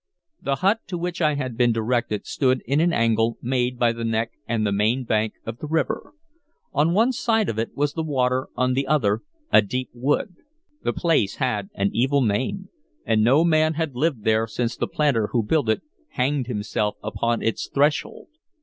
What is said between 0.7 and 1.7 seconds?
to which I had